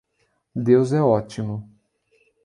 [0.55, 1.69] Deus é ótimo.